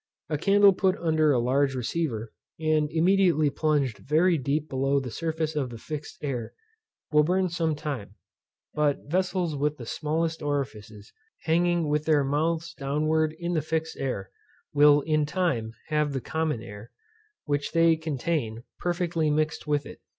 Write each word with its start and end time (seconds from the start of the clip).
A 0.29 0.37
candle 0.39 0.73
put 0.73 0.97
under 0.97 1.31
a 1.31 1.37
large 1.37 1.75
receiver, 1.75 2.33
and 2.59 2.89
immediately 2.89 3.51
plunged 3.51 3.99
very 3.99 4.35
deep 4.35 4.67
below 4.67 4.99
the 4.99 5.11
surface 5.11 5.55
of 5.55 5.69
the 5.69 5.77
fixed 5.77 6.17
air, 6.23 6.53
will 7.11 7.21
burn 7.21 7.49
some 7.49 7.75
time. 7.75 8.15
But 8.73 9.01
vessels 9.11 9.55
with 9.55 9.77
the 9.77 9.85
smallest 9.85 10.41
orifices, 10.41 11.13
hanging 11.43 11.87
with 11.87 12.05
their 12.05 12.23
mouths 12.23 12.73
downwards 12.73 13.35
in 13.37 13.53
the 13.53 13.61
fixed 13.61 13.95
air, 13.97 14.31
will 14.73 15.01
in 15.01 15.27
time 15.27 15.73
have 15.89 16.13
the 16.13 16.19
common 16.21 16.63
air, 16.63 16.89
which 17.45 17.71
they 17.71 17.95
contain, 17.95 18.63
perfectly 18.79 19.29
mixed 19.29 19.67
with 19.67 19.85
it. 19.85 20.01